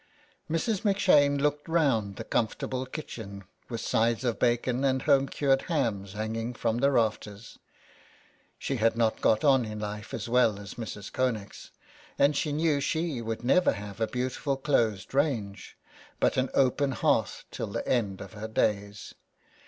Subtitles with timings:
[0.49, 0.83] Mrs.
[0.83, 6.13] M 'Shane looked round the comfortable kitchen, with sides of bacon and home cured hams
[6.13, 7.59] hanging from the rafters.
[8.57, 11.11] She had not got on in life as well as Mrs.
[11.11, 11.69] Connex,
[12.17, 15.77] and she knew she would never have a beautiful closed range,
[16.19, 19.13] but an open hearth, till the end of her days.